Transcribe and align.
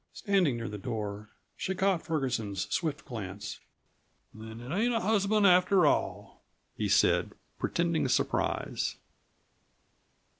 Standing 0.13 0.57
near 0.57 0.67
the 0.67 0.79
door 0.79 1.29
she 1.55 1.75
caught 1.75 2.01
Ferguson's 2.01 2.65
swift 2.73 3.05
glance. 3.05 3.59
"Then 4.33 4.59
it 4.59 4.75
ain't 4.75 4.95
a 4.95 4.99
husband 5.01 5.45
after 5.45 5.85
all," 5.85 6.41
he 6.75 6.89
said, 6.89 7.33
pretending 7.59 8.07
surprise. 8.07 8.95